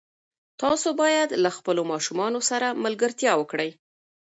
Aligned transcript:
تاسو 0.61 0.87
باید 1.01 1.29
له 1.43 1.49
خپلو 1.57 1.81
ماشومانو 1.91 2.39
سره 2.49 2.67
ملګرتیا 2.83 3.33
وکړئ. 3.37 3.69